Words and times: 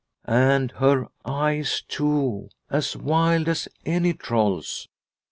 And 0.25 0.71
her 0.77 1.09
eyes, 1.25 1.83
too, 1.87 2.49
as 2.71 2.97
wild 2.97 3.47
as 3.47 3.67
any 3.85 4.15
troll's! 4.15 4.89